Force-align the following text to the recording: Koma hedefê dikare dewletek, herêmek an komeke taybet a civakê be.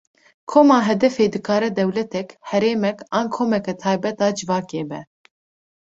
Koma 0.51 0.77
hedefê 0.87 1.25
dikare 1.33 1.69
dewletek, 1.79 2.27
herêmek 2.49 2.97
an 3.19 3.25
komeke 3.35 3.73
taybet 3.81 4.17
a 4.25 4.27
civakê 4.37 4.81
be. 4.89 4.99